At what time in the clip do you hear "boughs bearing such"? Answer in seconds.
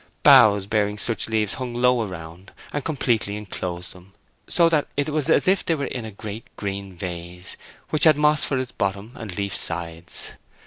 0.23-1.29